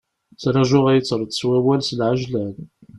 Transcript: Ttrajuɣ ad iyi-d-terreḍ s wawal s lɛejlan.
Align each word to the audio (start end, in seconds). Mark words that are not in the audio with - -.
Ttrajuɣ 0.33 0.85
ad 0.87 0.93
iyi-d-terreḍ 0.95 1.31
s 1.33 1.41
wawal 1.47 1.81
s 1.83 1.89
lɛejlan. 1.99 2.55